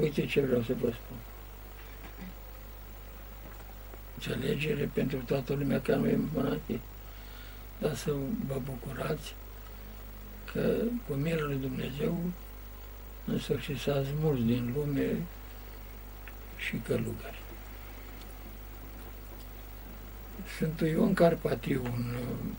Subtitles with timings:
[0.00, 1.16] Uite ce vreau să vă spun.
[4.14, 6.80] Înțelegere pentru toată lumea care nu e monahie.
[7.78, 8.12] Dar să
[8.46, 9.34] vă bucurați
[10.52, 10.74] că
[11.08, 12.18] cu milă lui Dumnezeu
[13.24, 15.16] însăxisați mulți din lume
[16.56, 17.42] și călugări.
[20.58, 22.54] Sunt Ion Carpatiu, un uh,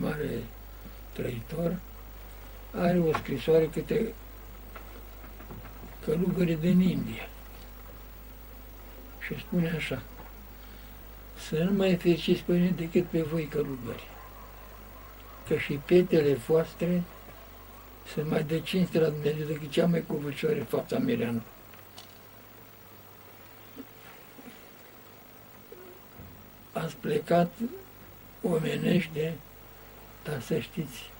[0.00, 0.42] mare
[1.12, 1.76] trăitor,
[2.72, 4.14] are o scrisoare câte
[6.04, 7.28] călugări din India.
[9.26, 10.02] Și spune așa,
[11.48, 14.08] să nu mai fericiți pe mine decât pe voi călugări,
[15.48, 17.02] că și petele voastre
[18.12, 21.42] sunt mai de cinste la Dumnezeu decât cea mai cuvârcioare fața mireană.
[26.72, 27.52] Ați plecat
[28.42, 29.36] omenește,
[30.22, 31.10] dar să știți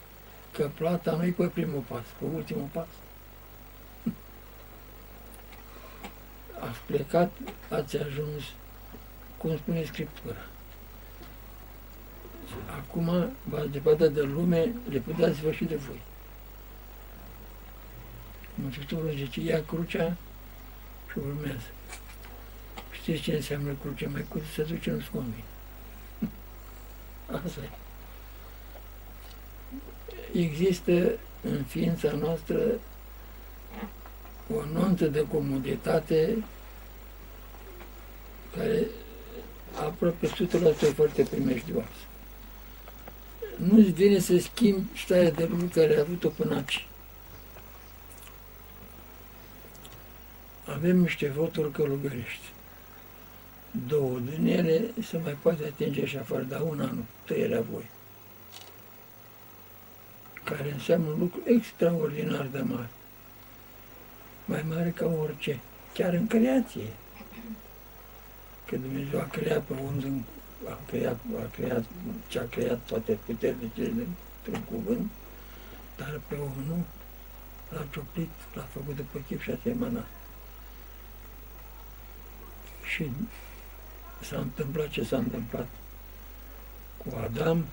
[0.51, 2.87] că plata nu e pe primul pas, pe ultimul pas.
[6.75, 7.31] Ați plecat,
[7.69, 8.43] ați ajuns,
[9.37, 10.45] cum spune Scriptura.
[12.77, 16.01] Acum v-ați depărtat de lume, le puteți vă și de voi.
[18.55, 20.15] Mântuitorul zice, ia crucea
[21.11, 21.69] și urmează.
[22.91, 24.49] Știți ce înseamnă crucea mai curând?
[24.49, 25.43] Să duce în scombin.
[27.31, 27.69] Asta e.
[30.39, 32.57] Există în ființa noastră
[34.53, 36.43] o nonță de comoditate
[38.57, 38.85] care
[39.79, 41.89] aproape 100% foarte primejdioasă.
[43.57, 46.87] Nu-ți vine să schimbi starea de lucru care ai avut-o până aici.
[50.65, 52.51] Avem niște voturi călugărești.
[53.87, 57.89] Două din ele se mai poate atinge și afară, dar una nu, tăierea voi.
[60.43, 62.89] Care înseamnă un lucru extraordinar de mare.
[64.45, 65.59] Mai mare ca orice,
[65.93, 66.87] chiar în creație.
[68.65, 70.23] Că Dumnezeu a creat pe om,
[70.69, 71.83] a creat, a creat
[72.27, 75.11] ce a creat toate puterile dintr-un cuvânt,
[75.97, 76.85] dar pe om nu
[77.69, 80.07] l-a cioplit, l-a făcut după chip și asemănat.
[82.93, 83.11] Și
[84.21, 85.67] s-a întâmplat ce s-a întâmplat
[86.97, 87.65] cu Adam,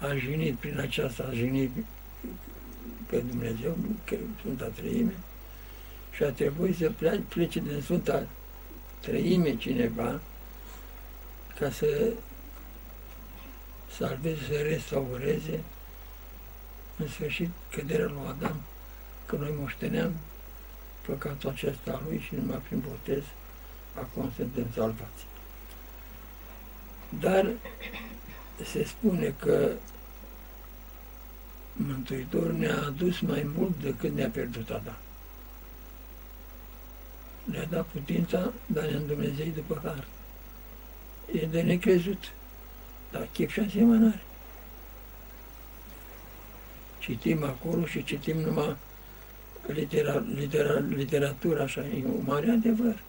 [0.00, 1.70] a jinit prin aceasta, a jinit
[3.06, 5.14] pe Dumnezeu, că Sfânta Treime,
[6.12, 6.92] și a trebuit să
[7.28, 8.26] plece din Sfânta
[9.06, 10.20] Treime cineva
[11.58, 12.12] ca să
[13.96, 15.60] salveze, să restaureze
[16.96, 18.56] în sfârșit căderea lui Adam,
[19.26, 20.12] că noi moșteneam
[21.06, 23.22] păcatul acesta al lui și numai prin botez
[23.94, 25.26] acum suntem salvați.
[27.20, 27.50] Dar
[28.64, 29.72] se spune că
[31.72, 34.96] Mântuitorul ne-a adus mai mult decât ne-a pierdut Adam.
[37.50, 40.06] Ne-a dat putința, dar ne-a Dumnezeu după har.
[41.32, 42.32] E de necrezut,
[43.10, 44.22] dar chip și asemănare.
[46.98, 48.76] Citim acolo și citim numai
[49.66, 53.02] litera, litera, literatura, așa, e un mare adevăr.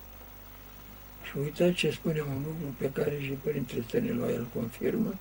[1.24, 5.14] Și uitați ce spune un lucru pe care și Părintele Stăniloa îl confirmă,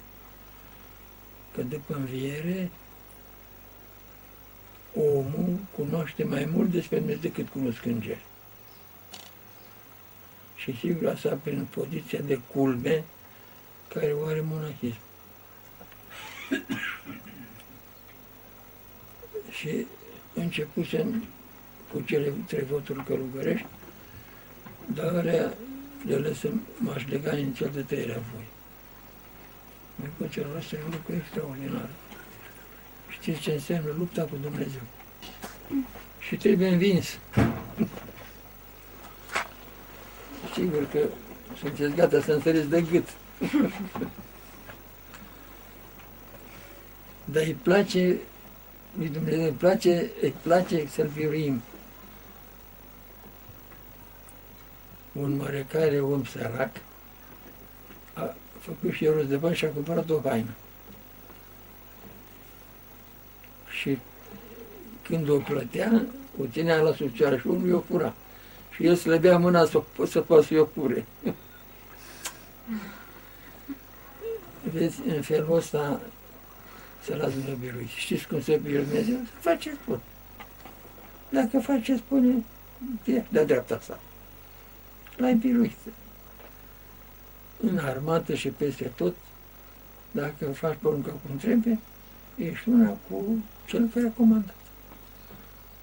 [1.55, 2.71] că după înviere,
[4.95, 8.25] omul cunoaște mai mult despre Dumnezeu decât cunosc îngeri.
[10.67, 13.05] Și sigur asta prin poziția de culme
[13.95, 14.99] care o are monahism.
[19.59, 19.87] și
[20.35, 21.25] începusem
[21.93, 23.67] cu cele trei voturi călugărești,
[24.87, 25.55] dar alea
[26.07, 28.45] le lăsăm, m-aș lega inițial de tăierea voi.
[29.95, 31.89] Mai cu celălalt e un lucru extraordinar.
[33.09, 34.83] Știți ce înseamnă lupta cu Dumnezeu.
[36.21, 37.19] Și trebuie învins.
[40.57, 40.99] Sigur că
[41.59, 43.09] sunteți gata să înțeleți de gât.
[47.25, 48.17] Dar îi place
[48.99, 51.63] lui Dumnezeu îi place, îi place să-L biruim.
[55.13, 56.71] Un mărecare om sărac
[58.15, 60.55] a făcut și rost de bani și a cumpărat o haină.
[63.81, 63.99] Și
[65.03, 66.07] când o plătea,
[66.41, 68.15] o ținea la sucioară și unul i-o fura.
[68.77, 71.07] Și el slăbea mâna să, să poată să-i o fure.
[74.73, 76.01] Vezi, în felul ăsta
[77.05, 77.89] să las biruit.
[77.89, 79.17] Știți cum se bine Dumnezeu?
[79.17, 80.01] Să face spune.
[81.29, 82.45] Dacă face spune,
[83.05, 84.01] e de dreapta sa.
[85.17, 85.77] L-ai biruit.
[87.61, 89.15] În armată și peste tot,
[90.11, 91.79] dacă faci porunca cum trebuie,
[92.37, 94.55] ești una cu cel care a comandat.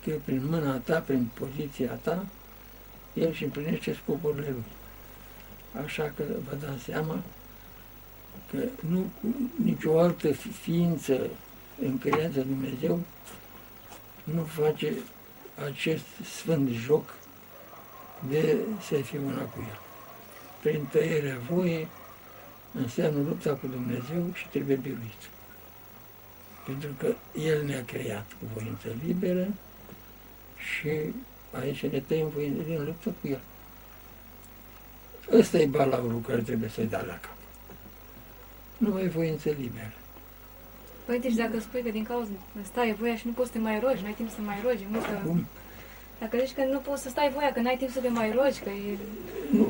[0.06, 2.25] că prin mâna ta, prin poziția ta,
[3.13, 4.63] el și împlinește scopurile lui.
[5.86, 7.21] Așa că vă dați seama
[8.51, 8.57] că
[8.88, 9.12] nu
[9.63, 11.30] nicio altă ființă
[11.81, 13.00] în creația Dumnezeu
[14.24, 14.94] nu face
[15.69, 17.13] acest sfânt joc
[18.30, 19.80] de să fie una cu el.
[20.62, 21.88] Prin tăierea voie
[22.74, 25.30] înseamnă lupta cu Dumnezeu și trebuie biruit.
[26.66, 29.48] Pentru că El ne-a creat cu voință liberă
[30.57, 30.89] și
[31.60, 33.42] aici ne tăiem voință din luptă cu El.
[35.32, 37.38] Ăsta e balaurul care trebuie să-i dea la cap.
[38.78, 39.94] Nu mai voință liberă.
[41.06, 42.30] Păi deci dacă spui că din cauza
[42.62, 44.86] stai voia și nu poți să te mai rogi, nu ai timp să mai rogi,
[44.92, 45.22] multă...
[45.26, 45.46] Cum?
[46.20, 48.60] Dacă zici că nu poți să stai voia, că n-ai timp să te mai rogi,
[48.60, 48.98] că e...
[49.52, 49.68] Nu,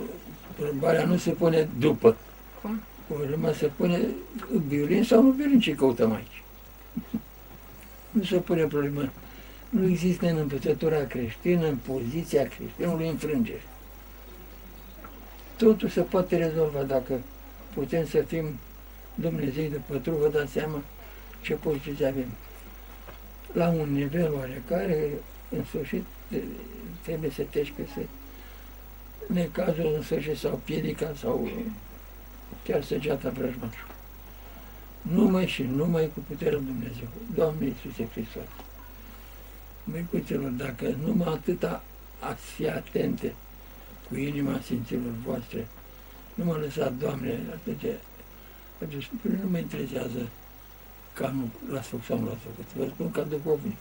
[0.50, 2.16] întrebarea nu se pune după.
[2.62, 2.82] Cum?
[3.08, 4.00] Problema se pune
[4.68, 6.44] violin sau nu violin, ce căutăm aici.
[8.12, 9.10] Nu se pune problema.
[9.74, 13.62] Nu există în învățătura creștină, în poziția creștinului, înfrângere.
[15.58, 17.20] Totul se poate rezolva dacă
[17.74, 18.46] putem să fim
[19.16, 20.82] Dumnezei de pătru, vă dați seama
[21.42, 22.28] ce poziție avem.
[23.52, 25.10] La un nivel oarecare,
[25.50, 26.04] în sfârșit,
[27.02, 28.08] trebuie să treci peste
[29.28, 31.50] necazul în sfârșit sau piedica sau
[32.64, 33.94] chiar săgeata vrăjmașului.
[35.02, 37.08] Numai și numai cu puterea Dumnezeu.
[37.36, 38.44] Doamne Iisuse Hristos.
[39.84, 41.84] Măicuților, dacă numai atâta
[42.20, 43.34] ați fi atente
[44.08, 45.68] cu inima Sfinților voastre,
[46.34, 47.96] nu mă lăsați, Doamne, atunci,
[48.82, 50.28] atunci nu mă interesează
[51.14, 52.74] ca nu l-ați făcut sau nu l-ați făcut.
[52.76, 53.78] Vă spun ca duhovnic.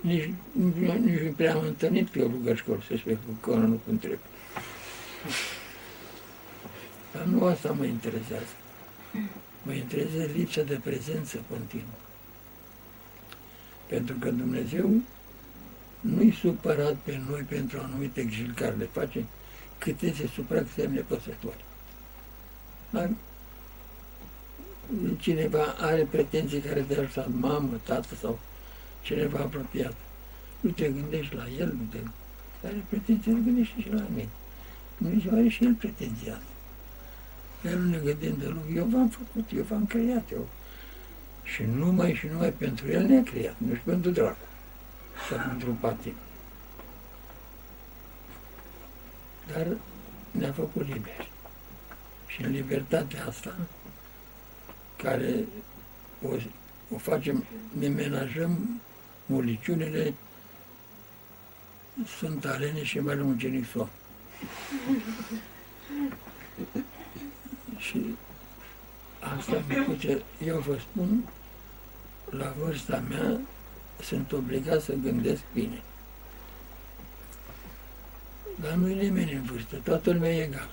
[0.00, 3.98] Nici, nici, nici nu prea am întâlnit pe o rugășcol să spune că nu cum
[3.98, 4.18] trebuie.
[7.12, 8.54] Dar nu asta mă interesează.
[9.62, 12.03] Mă interesează lipsa de prezență continuă.
[13.86, 14.90] Pentru că Dumnezeu
[16.00, 19.24] nu-i supărat pe noi pentru anumite exil care le face,
[19.78, 21.64] cât este supărat semne păsători.
[22.90, 23.10] Dar
[25.18, 28.38] cineva are pretenții care te ajută, mamă, tată sau
[29.02, 29.94] cineva apropiat.
[30.60, 31.98] Nu te gândești la el, nu te
[32.66, 34.28] are pretenții, nu gândește și la mine.
[34.98, 36.52] Dumnezeu are și el pretenția asta.
[37.68, 38.72] El nu ne gândim de lucru.
[38.74, 40.48] Eu v-am făcut, eu v-am creat, eu.
[41.44, 44.46] Și numai și numai pentru el ne-a creat, nu și pentru dracu.
[45.28, 46.14] Sau pentru patin.
[49.52, 49.66] Dar
[50.30, 51.30] ne-a făcut liberi.
[52.26, 53.56] Și în libertatea asta,
[54.96, 55.44] care
[56.22, 56.28] o,
[56.94, 57.44] o facem,
[57.78, 58.80] ne menajăm
[59.26, 60.14] moliciunile,
[62.18, 63.88] sunt alene și mai lungenic somn.
[67.76, 68.14] Și
[69.36, 71.24] asta, micuțe, eu vă spun,
[72.30, 73.40] la vârsta mea
[74.00, 75.82] sunt obligat să gândesc bine.
[78.60, 80.68] Dar nu e nimeni în vârstă, toată lumea e egal.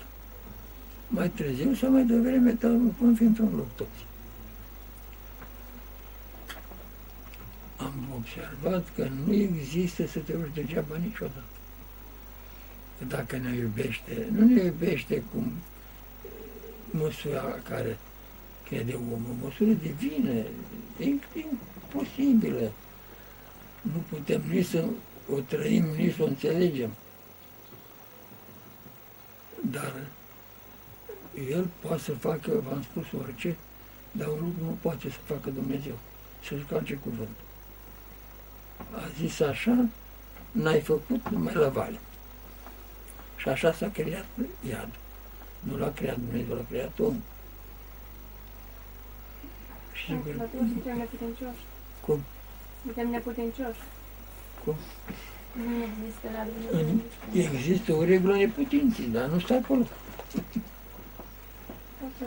[1.07, 4.05] Mai târziu sau mai devreme, dar nu vom fi într-un loc toți.
[7.77, 11.43] Am observat că nu există să te urci degeaba niciodată.
[12.97, 15.51] Că dacă ne iubește, nu ne iubește cum
[16.91, 17.97] măsura care
[18.71, 20.31] crede omul, măsură divină,
[20.99, 22.71] e imposibilă.
[23.81, 24.85] Nu putem nici să
[25.33, 26.91] o trăim, nici să o înțelegem.
[29.71, 29.93] Dar
[31.49, 33.55] el poate să facă, v-am spus orice,
[34.11, 35.97] dar un lucru nu poate să facă Dumnezeu,
[36.43, 37.45] să-și calce cuvântul.
[38.77, 39.85] A zis așa,
[40.51, 41.99] n-ai făcut numai la vale.
[43.37, 44.25] Și așa s-a creat
[44.69, 44.99] iadul.
[45.59, 47.21] Nu l-a creat Dumnezeu, l-a creat omul.
[50.01, 50.49] Și sigur...
[50.73, 51.63] Suntem neputincioși.
[52.05, 52.19] Cum?
[52.83, 53.79] Suntem neputincioși.
[54.63, 54.75] Cum?
[55.53, 57.01] Nu există la Dumnezeu.
[57.33, 59.87] Există o regulă neputinții, dar nu stai acolo.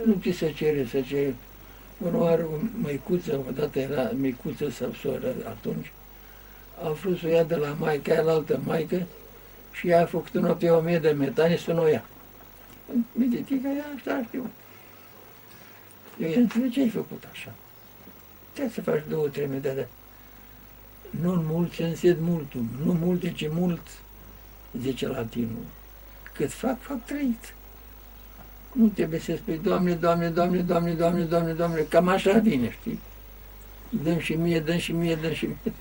[0.05, 1.35] Nu ți se cere să cere.
[1.99, 5.93] Unul are o măicuță, odată era micuță sau soră atunci,
[6.83, 9.07] a vrut să o ia de la maica aia la altă maică
[9.73, 12.05] și ea a făcut una pe o mie de metani să nu o ia.
[13.13, 14.51] Meditica ea așa știu.
[16.21, 17.53] Eu i-am înțeles ce ai făcut așa.
[18.53, 19.89] Trebuie să faci două, trei medale.
[21.11, 23.87] Nu mult ce însed multum, nu multe ce mult,
[24.81, 25.65] zice latinul.
[26.33, 27.55] Cât fac, fac trăit.
[28.73, 33.01] Nu trebuie să spui, Doamne, Doamne, Doamne, Doamne, Doamne, Doamne, Doamne, cam așa vine, știi?
[34.03, 35.73] Dăm și mie, dăm și mie, dăm și mie.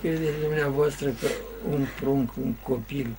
[0.00, 1.26] Credeți dumneavoastră că
[1.70, 3.16] un prunc, un copil,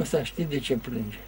[0.00, 1.18] ăsta știi de ce plânge.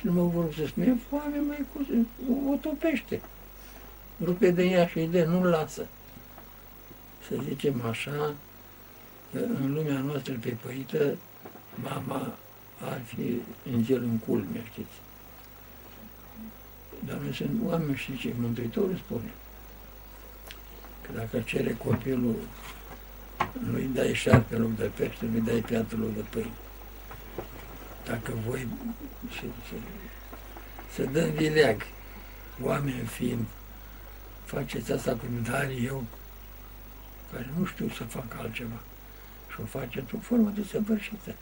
[0.00, 3.20] Și nu mă vor să spune, foame, mai cu o topește.
[4.24, 5.86] Rupe de ea și de nu lasă.
[7.28, 8.34] să zicem așa,
[9.32, 11.16] că în lumea noastră pepăită,
[11.74, 12.34] mama
[12.80, 13.40] ar fi
[13.72, 15.00] în zel în culme, știți.
[17.06, 19.32] Dar noi sunt oameni, și ce Mântuitorul spune,
[21.02, 22.36] că dacă cere copilul,
[23.70, 26.50] nu-i dai șarpe în loc de pește, nu-i dai piatră în loc de pâine.
[28.10, 28.68] Dacă voi
[29.30, 29.74] să, să,
[30.94, 31.82] să dăm vileag,
[32.62, 33.44] oameni fiind,
[34.44, 36.04] faceți asta cu dar eu,
[37.32, 38.80] care nu știu să fac altceva,
[39.50, 41.34] și o face într-o formă de săvârșită.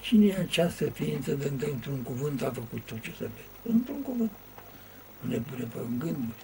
[0.00, 3.74] Cine e această ființă dând într-un cuvânt a făcut tot ce să vede?
[3.76, 4.30] Într-un cuvânt.
[5.20, 6.42] Nu ne pune pe gânduri.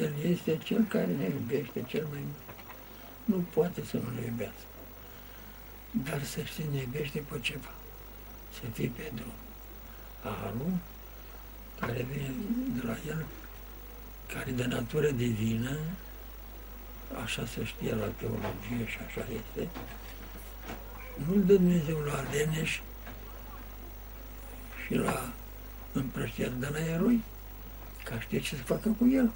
[0.00, 2.58] El este cel care ne iubește cel mai mult.
[3.24, 4.66] Nu poate să nu ne iubească.
[5.90, 7.72] Dar să știi, ne iubește pe ceva.
[8.52, 9.32] Să fii pe drum.
[10.22, 10.72] Harul,
[11.80, 12.30] care vine
[12.74, 13.26] de la el,
[14.34, 15.76] care de natură divină,
[17.24, 19.68] așa se știe la teologie și așa este,
[21.26, 22.80] nu-l dă Dumnezeu la leneș
[24.86, 25.32] și la
[25.92, 27.22] împrăștiat de la eroi,
[28.04, 29.30] ca știe ce să facă cu el,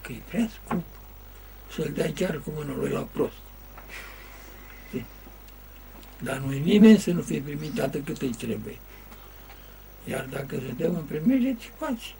[0.00, 0.84] că e prea scump
[1.72, 3.49] să-l dea chiar cu mâna lui la prost.
[6.22, 8.78] Dar nu nimeni să nu fie primit atât cât îi trebuie.
[10.04, 12.14] Iar dacă se dă în primire, ți faci.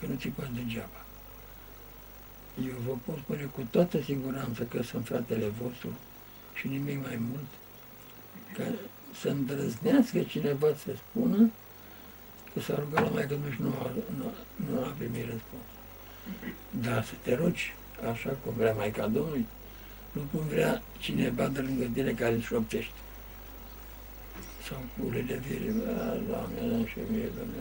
[0.00, 1.00] Că nu ți poți degeaba.
[2.64, 5.88] Eu vă pot spune cu toată siguranță că sunt fratele vostru
[6.54, 7.50] și nimic mai mult,
[8.54, 8.64] că
[9.20, 11.50] să îndrăznească cineva să spună
[12.52, 14.32] că s-a rugat la Maică și nu a, nu,
[14.70, 15.66] nu a primit răspuns.
[16.70, 17.74] Dar să te rogi
[18.10, 19.46] așa cum vrea Maica Domnului,
[20.16, 23.00] nu cum vrea cineva de lângă tine care îți șoptește.
[24.68, 25.70] Sau cu relevire,
[26.28, 27.60] Doamne, și mie, Doamne.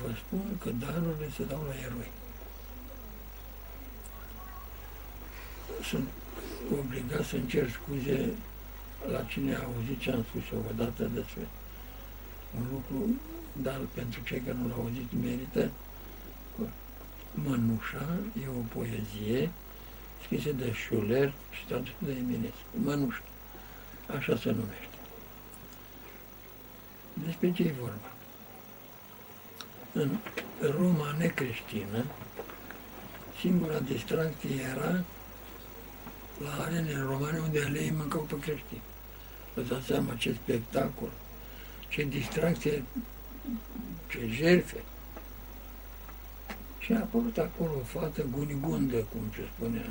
[0.00, 2.10] Vă spun că darurile se dau la eroi.
[5.82, 6.08] Sunt
[6.80, 8.30] obligat să-mi cer scuze
[9.12, 11.46] la cine a auzit ce am spus eu odată despre
[12.56, 13.10] un lucru,
[13.52, 15.70] dar pentru cei care nu l-au auzit merită.
[17.34, 18.06] Mănușa
[18.42, 19.50] e o poezie
[20.22, 22.66] scrisă de Schuller și tradusă de Eminescu.
[22.84, 23.22] Mănușa.
[24.16, 24.98] Așa se numește.
[27.26, 28.10] Despre ce e vorba?
[29.92, 30.16] În
[30.60, 32.04] Roma necreștină,
[33.40, 35.04] singura distracție era
[36.42, 38.80] la arenele romane unde lei mâncau pe creștini.
[39.54, 41.10] Vă dați seama ce spectacol,
[41.88, 42.84] ce distracție,
[44.10, 44.82] ce jerfe.
[46.88, 49.86] Și a apărut acolo o fată gunigundă, cum se spunea,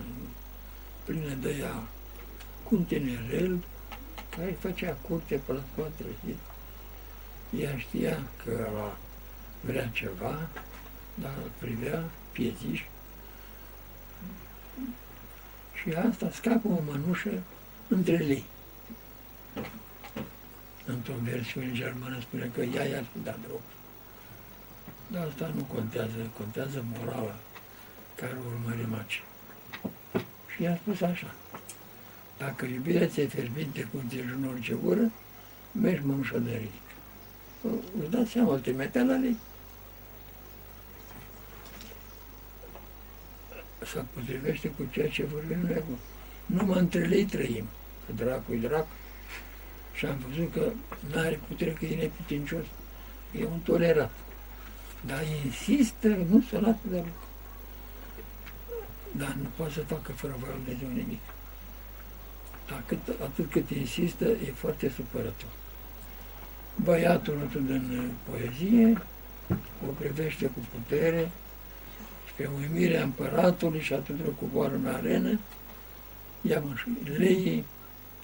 [1.03, 1.83] plină de ea,
[2.63, 3.57] cu un tinerel
[4.29, 6.39] care făcea curte pe la toate, știți?
[7.63, 8.97] Ea știa că ăla
[9.61, 10.49] vrea ceva,
[11.13, 12.83] dar privea pieziș
[15.73, 17.43] și asta scapă o mănușă
[17.87, 18.43] între lei.
[20.85, 23.61] Într-o versiune germană spune că ea i-ar fi dat drog.
[25.07, 27.35] Dar asta nu contează, contează morala
[28.15, 29.23] care urmărim aici.
[30.55, 31.33] Și i-a spus așa,
[32.37, 34.03] dacă iubirea ți-e fierbinte cu
[34.35, 35.11] în orice ură,
[35.71, 36.87] mergi mănușă de ridic.
[38.01, 39.37] Îți dați seama, te metea la lei.
[43.87, 45.97] se potrivește cu ceea ce vorbim noi acum.
[46.45, 47.65] Numai între lei trăim,
[48.05, 48.87] că dracu e dracu.
[49.93, 50.71] Și am văzut că
[51.11, 52.65] nu are putere, că e neputincios.
[53.39, 54.11] E un tolerat.
[55.05, 57.25] Dar insistă, nu se lasă de lucru.
[59.11, 61.21] Dar nu poate să facă fără voia lui Dumnezeu nimic.
[62.69, 65.49] Dar cât, atât cât insistă, e foarte supărător.
[66.75, 69.01] Băiatul nostru din poezie
[69.87, 71.31] o privește cu putere,
[72.37, 75.39] pe uimirea împăratului și a tuturor coboară în arenă,
[76.41, 77.65] ia mă și leii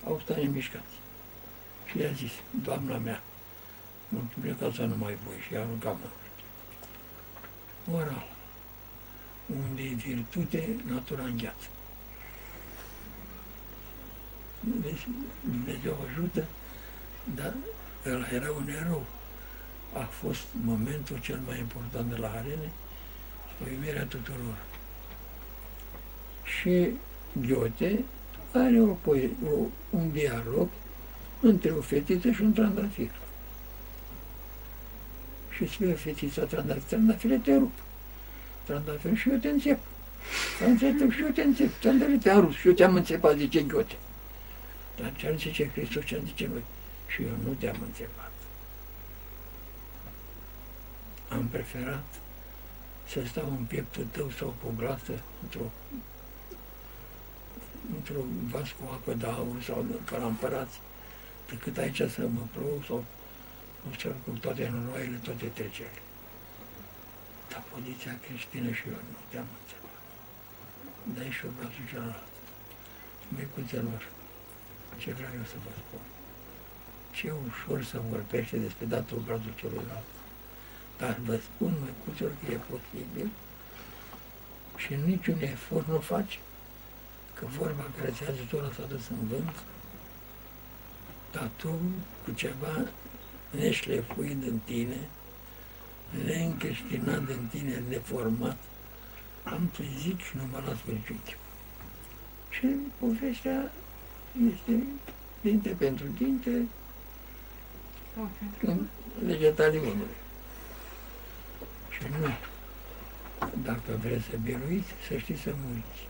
[0.05, 0.95] au stat nemișcați.
[1.85, 2.31] Și i-a zis,
[2.63, 3.23] Doamna mea,
[4.09, 6.22] mulțumesc să nu mai voi și i-a rugat mă.
[7.83, 8.25] Moral.
[9.45, 11.67] Unde e virtute, natura îngheață.
[14.59, 15.07] Deci,
[15.41, 16.45] Dumnezeu ajută,
[17.35, 17.53] dar
[18.05, 19.05] el era un erou.
[19.93, 22.71] A fost momentul cel mai important de la arene,
[23.57, 24.55] cu iubirea tuturor.
[26.43, 26.91] Și
[27.41, 28.03] Giote
[28.51, 30.69] are o, o, un dialog
[31.39, 33.11] între o fetiță și un trandafir.
[35.55, 37.73] Și spune fetița trandafir, trandafire te rup.
[38.63, 39.79] Trandafir și eu te înțep.
[40.57, 41.79] Trandafir și eu te înțep.
[41.79, 43.95] Trandafir te-am rupt și eu te-am înțepat, zice Giote.
[44.95, 46.63] Dar ce zice Hristos, ce zice noi?
[47.07, 48.31] Și eu nu te-am înțepat.
[51.29, 52.05] Am preferat
[53.07, 55.71] să stau în pieptul tău sau pe o glasă, într-o
[57.95, 60.79] într-un vas cu apă de aur sau ca la împărați,
[61.49, 63.03] decât aici să mă plouă sau
[63.83, 66.01] nu știu, cu toate noroaiele, toate trecerile.
[67.49, 69.95] Dar poziția creștină și eu nu te-am înțeles.
[71.15, 72.27] Dai și o brațul celălalt.
[73.37, 74.01] Micuțelor,
[75.01, 76.03] ce vreau eu să vă spun?
[77.17, 80.09] Ce ușor să vorbește despre datul brațul celuilalt.
[80.99, 83.27] Dar vă spun, măicuților, că e posibil
[84.77, 86.39] și niciun efort nu faci
[87.33, 89.55] că vorba care ți-a ajutorul s-a dus în vânt,
[91.31, 91.69] dar tu
[92.23, 92.87] cu ceva
[93.57, 95.09] neșlefuit în tine,
[96.25, 98.57] neîncreștinat în tine, neformat,
[99.43, 101.37] am să zic și nu mă las pe niciun timp.
[102.49, 102.67] Și
[102.99, 103.71] povestea
[104.53, 104.83] este
[105.41, 106.67] dinte pentru dinte,
[108.61, 108.87] în
[109.25, 110.17] vegetalii omului.
[111.89, 112.27] Și nu,
[113.63, 116.07] dacă vreți să biruiți, să știți să muriți.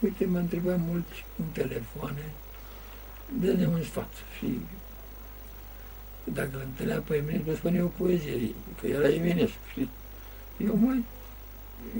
[0.00, 2.32] Uite, mă întrebam mulți în telefoane,
[3.40, 4.12] dă-ne un sfat.
[4.38, 4.58] Și
[6.32, 9.90] dacă îl întâlnea pe Eminescu, îmi spune o poezie, că era Eminescu, știți?
[10.56, 11.04] Eu mai,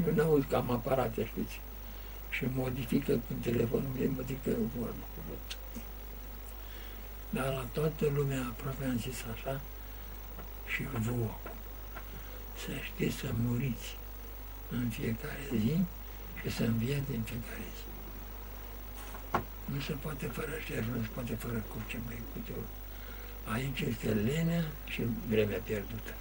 [0.07, 1.61] eu n-aud că am aparate, știți?
[2.31, 5.05] Și modifică cu telefonul meu, modifică vorba.
[7.31, 9.61] Dar la toată lumea aproape am zis așa
[10.67, 11.35] și vouă.
[12.63, 13.97] Să știți să muriți
[14.71, 15.77] în fiecare zi
[16.41, 17.87] și să înviați în fiecare zi.
[19.73, 22.73] Nu se poate fără șerf, nu se poate fără cruce, mai câte ori.
[23.53, 26.15] Aici este lenea și vremea pierdută.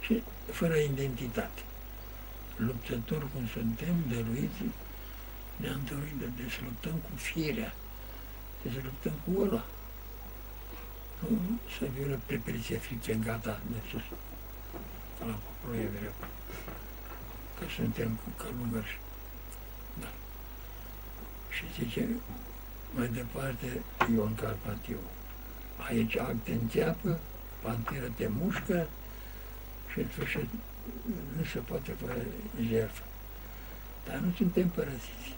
[0.00, 0.22] Și
[0.52, 1.62] fără identitate.
[2.56, 4.62] Luptători cum suntem, dăruiți,
[5.56, 7.74] ne-am dorit de, de să luptăm cu firea,
[8.62, 9.64] de să luptăm cu ăla.
[11.28, 14.06] Nu să fie o prepeliție frice, gata, de sus,
[15.18, 16.14] ca la poporul evreu.
[17.58, 18.98] Că suntem cu călugări.
[20.00, 20.10] Da.
[21.50, 22.08] Și zice,
[22.94, 23.82] mai departe,
[24.14, 24.98] Ion Carpatiu.
[25.86, 27.18] Aici acte înțeapă,
[27.62, 28.86] panteră te mușcă
[29.92, 30.48] și în sfârșit
[31.36, 32.16] nu se poate fără
[32.68, 33.02] jertfă.
[34.06, 35.36] Dar nu suntem părăsiți.